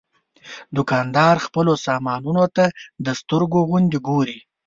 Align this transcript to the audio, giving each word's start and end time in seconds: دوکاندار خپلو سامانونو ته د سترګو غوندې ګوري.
دوکاندار 0.75 1.35
خپلو 1.45 1.73
سامانونو 1.85 2.45
ته 2.55 2.65
د 3.05 3.07
سترګو 3.19 3.59
غوندې 3.69 3.99
ګوري. 4.07 4.39